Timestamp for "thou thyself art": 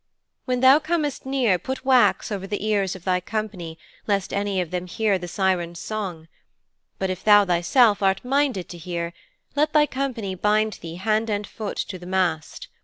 7.23-8.25